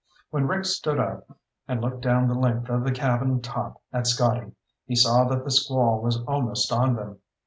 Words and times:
When 0.31 0.47
Rick 0.47 0.65
stood 0.65 0.97
up 0.99 1.29
and 1.67 1.79
looked 1.79 2.01
down 2.01 2.27
the 2.27 2.33
length 2.33 2.69
of 2.71 2.83
the 2.83 2.91
cabin 2.91 3.39
top 3.39 3.83
at 3.93 4.07
Scotty, 4.07 4.53
he 4.83 4.95
saw 4.95 5.25
that 5.25 5.43
the 5.43 5.51
squall 5.51 6.01
was 6.01 6.17
almost 6.23 6.71
on 6.73 6.95
them. 6.95 7.19